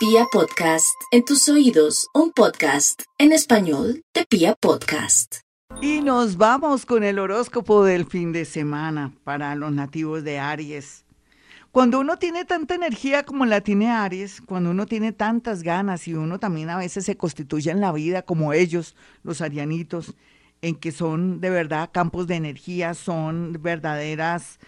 [0.00, 5.40] Pia Podcast, en tus oídos, un podcast en español de Pia Podcast.
[5.82, 11.04] Y nos vamos con el horóscopo del fin de semana para los nativos de Aries.
[11.70, 16.14] Cuando uno tiene tanta energía como la tiene Aries, cuando uno tiene tantas ganas y
[16.14, 20.14] uno también a veces se constituye en la vida como ellos, los arianitos,
[20.62, 24.60] en que son de verdad campos de energía, son verdaderas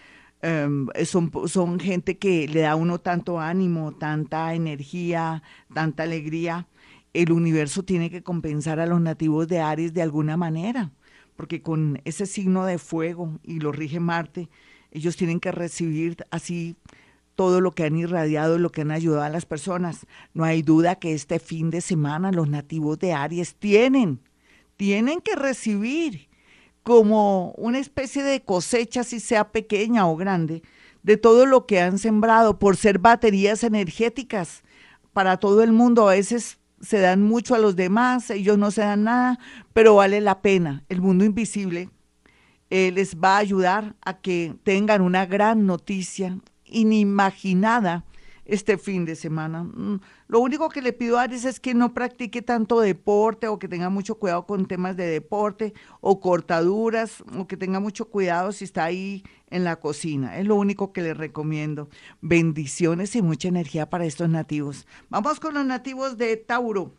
[0.45, 5.41] Em, son, son gente que le da a uno tanto ánimo, tanta energía,
[5.73, 6.67] tanta alegría.
[7.13, 10.91] El universo tiene que compensar a los nativos de Aries de alguna manera,
[11.37, 14.49] porque con ese signo de fuego y lo rige Marte,
[14.91, 16.75] ellos tienen que recibir así
[17.35, 20.05] todo lo que han irradiado, lo que han ayudado a las personas.
[20.33, 24.19] No hay duda que este fin de semana los nativos de Aries tienen,
[24.75, 26.27] tienen que recibir
[26.83, 30.61] como una especie de cosecha, si sea pequeña o grande,
[31.01, 34.63] de todo lo que han sembrado por ser baterías energéticas
[35.13, 36.07] para todo el mundo.
[36.07, 39.39] A veces se dan mucho a los demás, ellos no se dan nada,
[39.73, 40.83] pero vale la pena.
[40.89, 41.89] El mundo invisible
[42.69, 48.03] eh, les va a ayudar a que tengan una gran noticia inimaginada
[48.45, 49.63] este fin de semana.
[49.63, 53.59] Mm, lo único que le pido a Aries es que no practique tanto deporte o
[53.59, 58.51] que tenga mucho cuidado con temas de deporte o cortaduras o que tenga mucho cuidado
[58.51, 60.37] si está ahí en la cocina.
[60.37, 61.89] Es lo único que le recomiendo.
[62.21, 64.87] Bendiciones y mucha energía para estos nativos.
[65.09, 66.93] Vamos con los nativos de Tauro.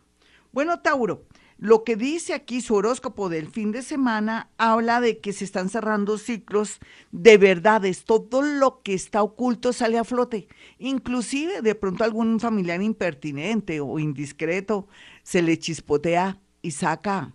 [0.53, 1.25] Bueno, Tauro,
[1.65, 5.71] lo que dice aquí su horóscopo del fin de semana habla de que se están
[5.71, 6.79] cerrando ciclos
[7.11, 8.05] de verdades.
[8.05, 10.47] Todo lo que está oculto sale a flote.
[10.79, 14.89] Inclusive de pronto algún familiar impertinente o indiscreto
[15.23, 17.33] se le chispotea y saca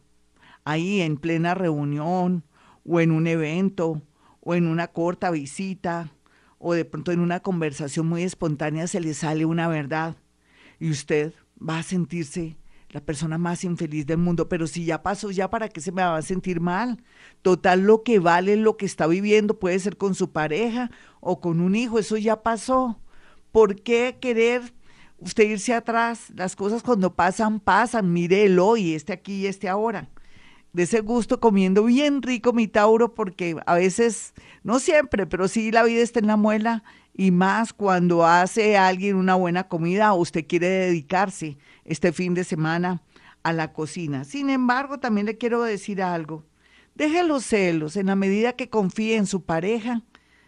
[0.63, 2.43] ahí en plena reunión
[2.85, 4.03] o en un evento
[4.41, 6.13] o en una corta visita
[6.59, 10.17] o de pronto en una conversación muy espontánea se le sale una verdad
[10.79, 12.57] y usted va a sentirse
[12.91, 16.01] la persona más infeliz del mundo, pero si ya pasó, ya para qué se me
[16.01, 17.03] va a sentir mal.
[17.41, 20.89] Total, lo que vale lo que está viviendo puede ser con su pareja
[21.19, 22.99] o con un hijo, eso ya pasó.
[23.51, 24.73] ¿Por qué querer
[25.19, 26.31] usted irse atrás?
[26.35, 28.11] Las cosas cuando pasan, pasan.
[28.11, 30.09] Mire el hoy, este aquí y este ahora.
[30.73, 34.33] De ese gusto comiendo bien rico mi Tauro, porque a veces,
[34.63, 36.83] no siempre, pero sí la vida está en la muela
[37.13, 42.43] y más cuando hace alguien una buena comida o usted quiere dedicarse este fin de
[42.43, 43.01] semana
[43.43, 44.23] a la cocina.
[44.23, 46.45] Sin embargo, también le quiero decir algo.
[46.95, 47.95] Deje los celos.
[47.95, 50.03] En la medida que confíe en su pareja,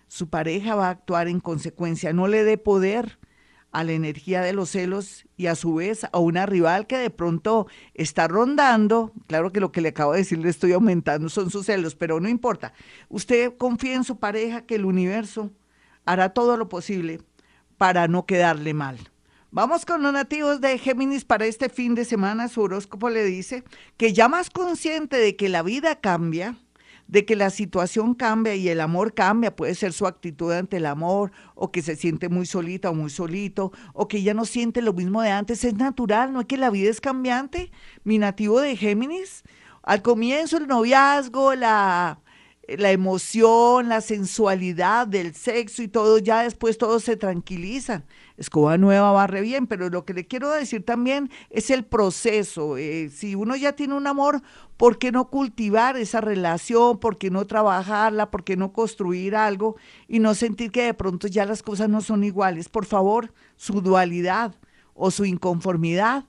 [0.08, 2.14] su pareja va a actuar en consecuencia.
[2.14, 3.20] No le dé poder
[3.72, 7.10] a la energía de los celos y a su vez a una rival que de
[7.10, 9.14] pronto está rondando.
[9.28, 12.20] Claro que lo que le acabo de decir le estoy aumentando son sus celos, pero
[12.20, 12.74] no importa.
[13.08, 15.52] Usted confía en su pareja que el universo
[16.06, 17.20] hará todo lo posible
[17.78, 18.98] para no quedarle mal.
[19.54, 22.48] Vamos con los nativos de Géminis para este fin de semana.
[22.48, 23.66] Su horóscopo le dice
[23.98, 26.56] que ya más consciente de que la vida cambia,
[27.08, 30.86] de que la situación cambia y el amor cambia, puede ser su actitud ante el
[30.86, 34.82] amor, o que se siente muy solita o muy solito, o que ya no siente
[34.82, 37.72] lo mismo de antes, es natural, no es que la vida es cambiante.
[38.06, 39.44] Mi nativo de Géminis,
[39.84, 42.22] al comienzo el noviazgo, la,
[42.68, 48.04] la emoción, la sensualidad del sexo y todo, ya después todo se tranquiliza
[48.42, 52.76] escoba nueva barre bien, pero lo que le quiero decir también es el proceso.
[52.76, 54.42] Eh, si uno ya tiene un amor,
[54.78, 57.00] ¿por qué no cultivar esa relación?
[57.00, 58.32] ¿Por qué no trabajarla?
[58.32, 59.76] ¿Por qué no construir algo
[60.08, 62.68] y no sentir que de pronto ya las cosas no son iguales?
[62.68, 64.56] Por favor, su dualidad
[64.96, 66.26] o su inconformidad,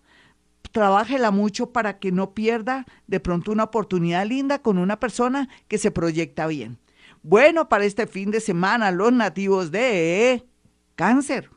[0.72, 5.78] trabájela mucho para que no pierda de pronto una oportunidad linda con una persona que
[5.78, 6.78] se proyecta bien.
[7.22, 10.44] Bueno, para este fin de semana, los nativos de
[10.96, 11.50] cáncer.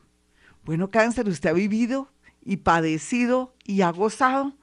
[0.64, 2.08] Bueno, cáncer, usted ha vivido
[2.44, 4.54] y padecido y ha gozado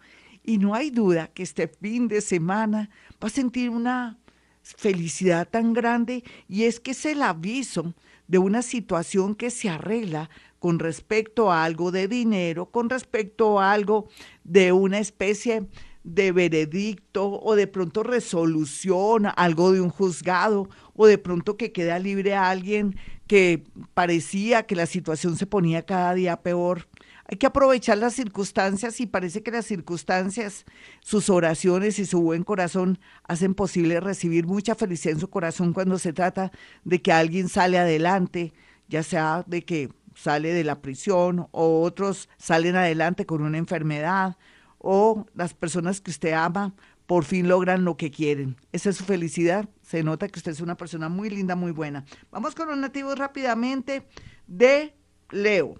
[0.44, 2.90] y no hay duda que este fin de semana
[3.22, 4.18] va a sentir una
[4.62, 7.94] felicidad tan grande y es que es el aviso
[8.28, 10.30] de una situación que se arregla
[10.64, 14.08] con respecto a algo de dinero, con respecto a algo
[14.46, 15.68] de una especie
[16.06, 22.00] de veredicto o de pronto resolución, algo de un juzgado o de pronto que queda
[22.00, 22.96] libre a alguien
[23.28, 26.88] que parecía que la situación se ponía cada día peor.
[27.26, 30.64] Hay que aprovechar las circunstancias y parece que las circunstancias,
[31.02, 36.00] sus oraciones y su buen corazón hacen posible recibir mucha felicidad en su corazón cuando
[36.00, 36.54] se trata
[36.86, 38.54] de que alguien sale adelante,
[38.88, 44.38] ya sea de que sale de la prisión o otros salen adelante con una enfermedad
[44.78, 46.74] o las personas que usted ama
[47.06, 48.56] por fin logran lo que quieren.
[48.72, 49.70] Esa es su felicidad.
[49.82, 52.06] Se nota que usted es una persona muy linda, muy buena.
[52.32, 54.08] Vamos con los nativos rápidamente
[54.48, 54.96] de
[55.32, 55.80] Leo.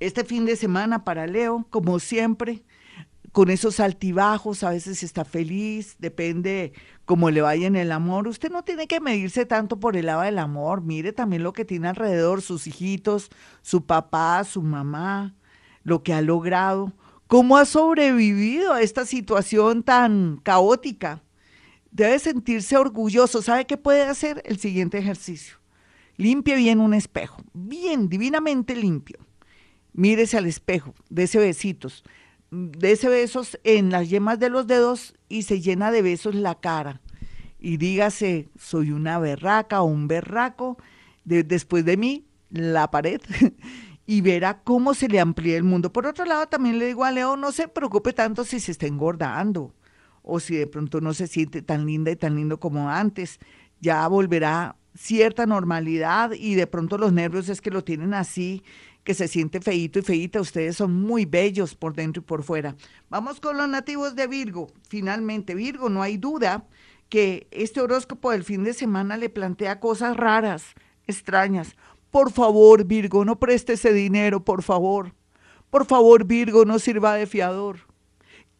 [0.00, 2.62] Este fin de semana para Leo, como siempre,
[3.32, 6.72] con esos altibajos, a veces está feliz, depende
[7.08, 8.28] cómo le vaya en el amor.
[8.28, 11.64] Usted no tiene que medirse tanto por el lado del amor, mire también lo que
[11.64, 13.30] tiene alrededor, sus hijitos,
[13.62, 15.34] su papá, su mamá,
[15.84, 16.92] lo que ha logrado,
[17.26, 21.22] cómo ha sobrevivido a esta situación tan caótica.
[21.92, 23.40] Debe sentirse orgulloso.
[23.40, 24.42] ¿Sabe qué puede hacer?
[24.44, 25.56] El siguiente ejercicio.
[26.18, 29.18] Limpie bien un espejo, bien, divinamente limpio.
[29.94, 32.04] Mírese al espejo, ese besitos
[32.82, 37.00] ese besos en las yemas de los dedos y se llena de besos la cara.
[37.60, 40.78] Y dígase, soy una berraca o un berraco,
[41.24, 43.20] después de mí, la pared,
[44.06, 45.92] y verá cómo se le amplía el mundo.
[45.92, 48.86] Por otro lado, también le digo a Leo, no se preocupe tanto si se está
[48.86, 49.74] engordando
[50.22, 53.38] o si de pronto no se siente tan linda y tan lindo como antes.
[53.80, 58.62] Ya volverá cierta normalidad y de pronto los nervios es que lo tienen así
[59.08, 60.38] que se siente feíto y feíta.
[60.38, 62.76] Ustedes son muy bellos por dentro y por fuera.
[63.08, 64.70] Vamos con los nativos de Virgo.
[64.86, 66.66] Finalmente, Virgo, no hay duda
[67.08, 70.74] que este horóscopo del fin de semana le plantea cosas raras,
[71.06, 71.74] extrañas.
[72.10, 75.14] Por favor, Virgo, no preste ese dinero, por favor.
[75.70, 77.78] Por favor, Virgo, no sirva de fiador.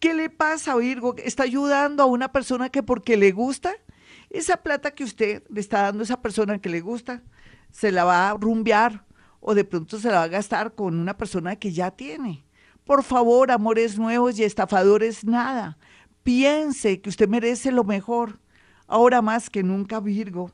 [0.00, 1.14] ¿Qué le pasa, Virgo?
[1.18, 3.74] ¿Está ayudando a una persona que porque le gusta?
[4.30, 7.22] Esa plata que usted le está dando a esa persona que le gusta,
[7.70, 9.04] se la va a rumbear
[9.40, 12.44] o de pronto se la va a gastar con una persona que ya tiene.
[12.84, 15.78] Por favor, amores nuevos y estafadores, nada.
[16.22, 18.40] Piense que usted merece lo mejor.
[18.86, 20.52] Ahora más que nunca, Virgo,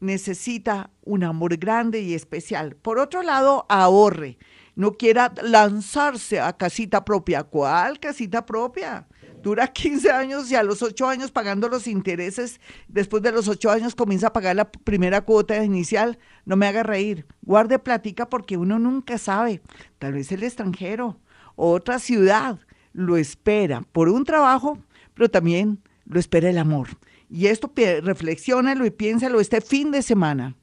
[0.00, 2.76] necesita un amor grande y especial.
[2.76, 4.38] Por otro lado, ahorre.
[4.74, 7.44] No quiera lanzarse a casita propia.
[7.44, 9.06] ¿Cuál casita propia?
[9.42, 13.70] Dura 15 años y a los 8 años pagando los intereses, después de los 8
[13.70, 18.56] años comienza a pagar la primera cuota inicial, no me haga reír, guarde platica porque
[18.56, 19.60] uno nunca sabe,
[19.98, 21.18] tal vez el extranjero,
[21.56, 22.58] otra ciudad
[22.92, 24.78] lo espera por un trabajo,
[25.14, 26.88] pero también lo espera el amor.
[27.28, 27.72] Y esto
[28.02, 30.54] reflexiónalo y piénsalo este fin de semana.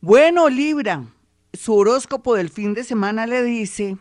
[0.00, 1.04] Bueno, Libra,
[1.54, 3.96] su horóscopo del fin de semana le dice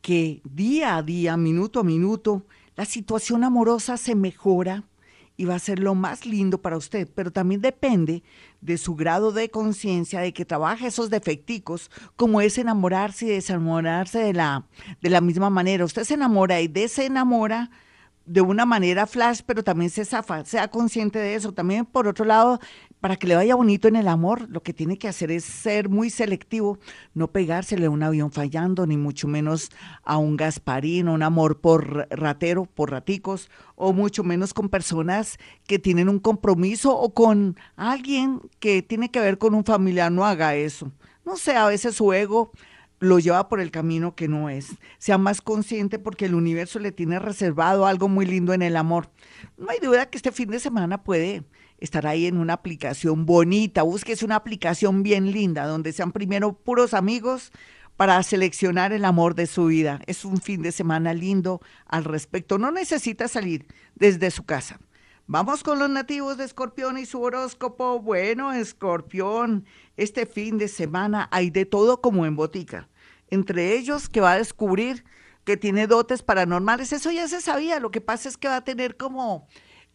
[0.00, 4.84] que día a día, minuto a minuto, la situación amorosa se mejora
[5.36, 8.22] y va a ser lo más lindo para usted, pero también depende
[8.60, 14.20] de su grado de conciencia, de que trabaje esos defecticos, como es enamorarse y desenamorarse
[14.20, 14.66] de la,
[15.00, 15.84] de la misma manera.
[15.84, 17.70] Usted se enamora y desenamora
[18.26, 21.52] de una manera flash, pero también se zafa, sea consciente de eso.
[21.52, 22.60] También, por otro lado,
[23.04, 25.90] para que le vaya bonito en el amor, lo que tiene que hacer es ser
[25.90, 26.78] muy selectivo,
[27.12, 29.68] no pegársele a un avión fallando, ni mucho menos
[30.04, 35.36] a un Gasparín, un amor por ratero, por raticos, o mucho menos con personas
[35.66, 40.10] que tienen un compromiso o con alguien que tiene que ver con un familiar.
[40.10, 40.90] No haga eso.
[41.26, 42.52] No sé, a veces su ego
[43.00, 44.76] lo lleva por el camino que no es.
[44.96, 49.10] Sea más consciente porque el universo le tiene reservado algo muy lindo en el amor.
[49.58, 51.44] No hay duda que este fin de semana puede
[51.78, 53.82] estar ahí en una aplicación bonita.
[53.82, 57.52] Búsquese una aplicación bien linda donde sean primero puros amigos
[57.96, 60.00] para seleccionar el amor de su vida.
[60.06, 62.58] Es un fin de semana lindo al respecto.
[62.58, 64.80] No necesita salir desde su casa.
[65.26, 68.00] Vamos con los nativos de Escorpión y su horóscopo.
[68.00, 69.64] Bueno, Escorpión,
[69.96, 72.88] este fin de semana hay de todo como en botica
[73.34, 75.04] entre ellos que va a descubrir
[75.44, 76.92] que tiene dotes paranormales.
[76.92, 79.46] Eso ya se sabía, lo que pasa es que va a tener como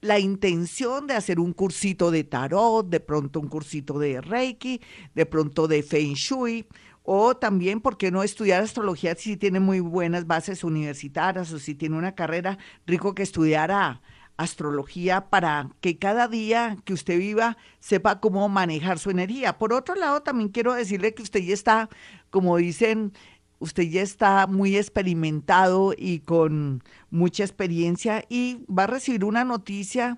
[0.01, 4.81] la intención de hacer un cursito de tarot, de pronto un cursito de Reiki,
[5.13, 6.67] de pronto de Feng Shui,
[7.03, 11.73] o también, ¿por qué no estudiar astrología si tiene muy buenas bases universitarias o si
[11.73, 14.01] tiene una carrera rico que estudiara
[14.37, 19.57] astrología para que cada día que usted viva sepa cómo manejar su energía?
[19.57, 21.89] Por otro lado, también quiero decirle que usted ya está
[22.29, 23.11] como dicen,
[23.59, 30.17] usted ya está muy experimentado y con mucha experiencia y va a recibir una noticia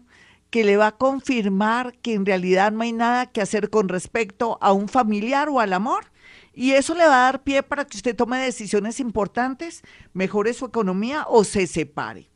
[0.50, 4.58] que le va a confirmar que en realidad no hay nada que hacer con respecto
[4.62, 6.12] a un familiar o al amor.
[6.54, 9.82] Y eso le va a dar pie para que usted tome decisiones importantes,
[10.14, 12.31] mejore su economía o se separe.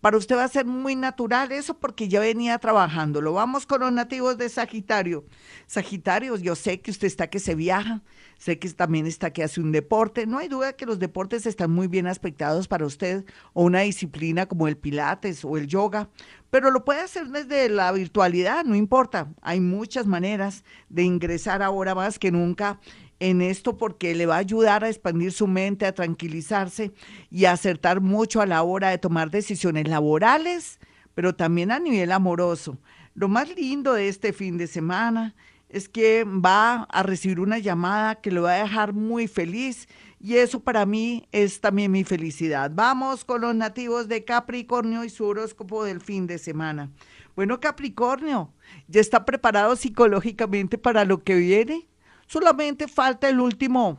[0.00, 3.20] Para usted va a ser muy natural eso porque ya venía trabajando.
[3.20, 5.24] Lo Vamos con los nativos de Sagitario.
[5.66, 8.02] Sagitario, yo sé que usted está que se viaja,
[8.38, 10.26] sé que también está que hace un deporte.
[10.26, 14.46] No hay duda que los deportes están muy bien aspectados para usted o una disciplina
[14.46, 16.08] como el pilates o el yoga,
[16.50, 19.32] pero lo puede hacer desde la virtualidad, no importa.
[19.42, 22.78] Hay muchas maneras de ingresar ahora más que nunca
[23.20, 26.92] en esto porque le va a ayudar a expandir su mente, a tranquilizarse
[27.30, 30.78] y a acertar mucho a la hora de tomar decisiones laborales,
[31.14, 32.78] pero también a nivel amoroso.
[33.14, 35.34] Lo más lindo de este fin de semana
[35.68, 39.88] es que va a recibir una llamada que lo va a dejar muy feliz
[40.20, 42.70] y eso para mí es también mi felicidad.
[42.74, 46.90] Vamos con los nativos de Capricornio y su horóscopo del fin de semana.
[47.34, 48.52] Bueno, Capricornio,
[48.88, 51.86] ¿ya está preparado psicológicamente para lo que viene?
[52.26, 53.98] Solamente falta el último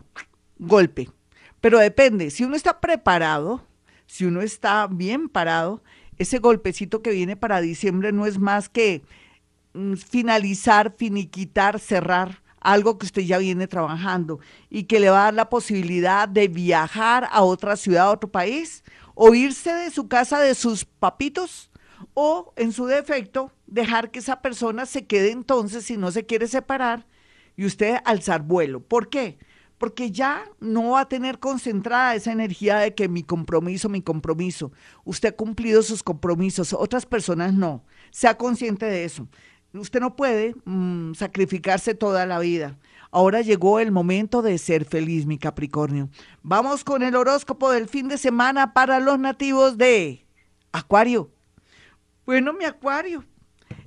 [0.60, 1.10] golpe.
[1.62, 3.66] Pero depende, si uno está preparado,
[4.06, 5.82] si uno está bien parado,
[6.18, 9.04] ese golpecito que viene para diciembre no es más que
[9.74, 15.24] mm, finalizar, finiquitar, cerrar algo que usted ya viene trabajando y que le va a
[15.26, 18.84] dar la posibilidad de viajar a otra ciudad, a otro país,
[19.16, 21.72] o irse de su casa de sus papitos,
[22.14, 26.48] o en su defecto, dejar que esa persona se quede entonces si no se quiere
[26.48, 27.06] separar
[27.58, 28.80] y usted alzar vuelo.
[28.80, 29.38] ¿Por qué?
[29.78, 34.72] Porque ya no va a tener concentrada esa energía de que mi compromiso, mi compromiso.
[35.04, 37.84] Usted ha cumplido sus compromisos, otras personas no.
[38.12, 39.28] Sea consciente de eso.
[39.74, 42.78] Usted no puede mm, sacrificarse toda la vida.
[43.12, 46.10] Ahora llegó el momento de ser feliz, mi Capricornio.
[46.44, 50.26] Vamos con el horóscopo del fin de semana para los nativos de
[50.72, 51.32] Acuario.
[52.26, 53.24] Bueno, mi Acuario,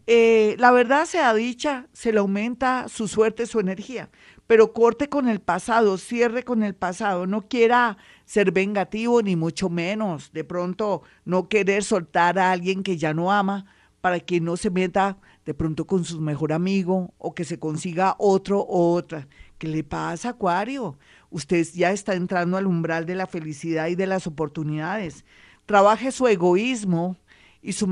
[0.07, 4.11] eh, la verdad sea dicha, se le aumenta su suerte, su energía,
[4.47, 9.69] pero corte con el pasado, cierre con el pasado, no quiera ser vengativo ni mucho
[9.69, 13.67] menos, de pronto no querer soltar a alguien que ya no ama
[14.01, 18.17] para que no se meta de pronto con su mejor amigo o que se consiga
[18.19, 19.29] otro o otra.
[19.59, 20.99] ¿Qué le pasa, Acuario?
[21.31, 25.25] Usted ya está entrando al umbral de la felicidad y de las oportunidades.
[25.67, 27.17] Trabaje su egoísmo
[27.63, 27.87] y su,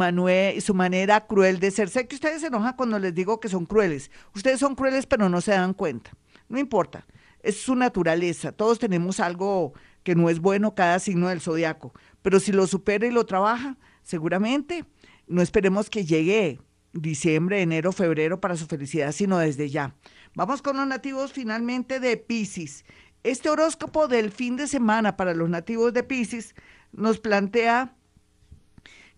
[0.54, 1.88] y su manera cruel de ser.
[1.88, 4.10] Sé que ustedes se enojan cuando les digo que son crueles.
[4.34, 6.12] Ustedes son crueles, pero no se dan cuenta.
[6.48, 7.06] No importa.
[7.42, 8.52] Es su naturaleza.
[8.52, 9.72] Todos tenemos algo
[10.02, 11.92] que no es bueno cada signo del zodiaco.
[12.22, 14.84] Pero si lo supera y lo trabaja, seguramente
[15.26, 16.60] no esperemos que llegue
[16.92, 19.94] diciembre, enero, febrero para su felicidad, sino desde ya.
[20.34, 22.84] Vamos con los nativos finalmente de Pisces.
[23.22, 26.54] Este horóscopo del fin de semana para los nativos de Pisces
[26.92, 27.94] nos plantea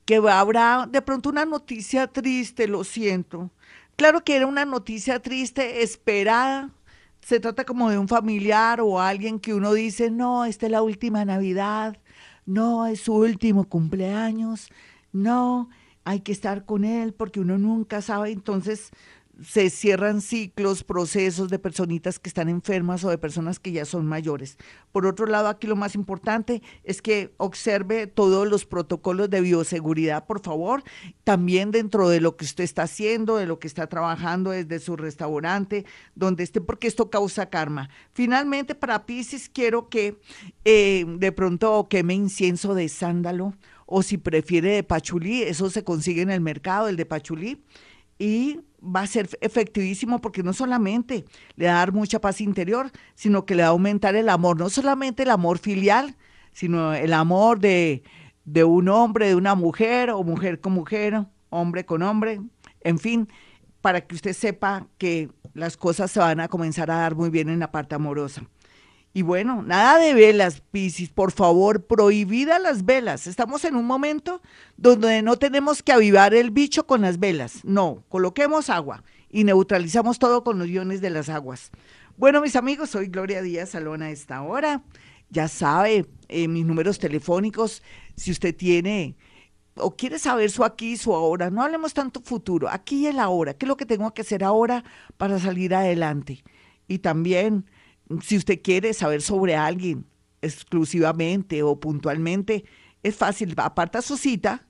[0.04, 3.50] que habrá de pronto una noticia triste, lo siento.
[3.96, 6.70] Claro que era una noticia triste, esperada.
[7.20, 10.82] Se trata como de un familiar o alguien que uno dice, no, esta es la
[10.82, 11.98] última Navidad,
[12.46, 14.70] no, es su último cumpleaños,
[15.12, 15.68] no,
[16.04, 18.90] hay que estar con él porque uno nunca sabe, entonces
[19.44, 24.06] se cierran ciclos, procesos de personitas que están enfermas o de personas que ya son
[24.06, 24.56] mayores.
[24.92, 30.26] Por otro lado, aquí lo más importante es que observe todos los protocolos de bioseguridad,
[30.26, 30.82] por favor,
[31.24, 34.96] también dentro de lo que usted está haciendo, de lo que está trabajando desde su
[34.96, 37.88] restaurante, donde esté, porque esto causa karma.
[38.12, 40.18] Finalmente, para Pisces, quiero que
[40.64, 43.54] eh, de pronto queme incienso de sándalo
[43.86, 47.60] o si prefiere de pachulí, eso se consigue en el mercado, el de pachulí,
[48.20, 51.24] y va a ser efectivísimo porque no solamente
[51.56, 54.58] le va a dar mucha paz interior, sino que le va a aumentar el amor,
[54.58, 56.16] no solamente el amor filial,
[56.52, 58.02] sino el amor de,
[58.44, 62.40] de un hombre, de una mujer, o mujer con mujer, hombre con hombre,
[62.80, 63.28] en fin,
[63.80, 67.48] para que usted sepa que las cosas se van a comenzar a dar muy bien
[67.48, 68.42] en la parte amorosa.
[69.12, 73.26] Y bueno, nada de velas, Piscis, por favor, prohibida las velas.
[73.26, 74.40] Estamos en un momento
[74.76, 77.64] donde no tenemos que avivar el bicho con las velas.
[77.64, 81.72] No, coloquemos agua y neutralizamos todo con los iones de las aguas.
[82.16, 84.82] Bueno, mis amigos, soy Gloria Díaz Salón a esta hora.
[85.28, 87.82] Ya sabe, eh, mis números telefónicos,
[88.14, 89.16] si usted tiene
[89.74, 93.18] o quiere saber su aquí y su ahora, no hablemos tanto futuro, aquí y el
[93.18, 94.84] ahora, qué es lo que tengo que hacer ahora
[95.16, 96.44] para salir adelante.
[96.86, 97.70] Y también
[98.22, 100.06] si usted quiere saber sobre alguien
[100.42, 102.64] exclusivamente o puntualmente,
[103.02, 104.66] es fácil, aparta su cita,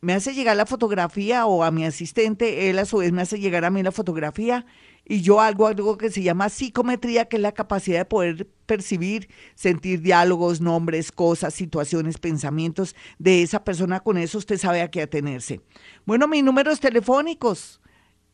[0.00, 3.40] me hace llegar la fotografía o a mi asistente, él a su vez me hace
[3.40, 4.66] llegar a mí la fotografía
[5.04, 9.28] y yo hago algo que se llama psicometría, que es la capacidad de poder percibir,
[9.54, 14.00] sentir diálogos, nombres, cosas, situaciones, pensamientos de esa persona.
[14.00, 15.60] Con eso usted sabe a qué atenerse.
[16.04, 17.80] Bueno, mis números telefónicos,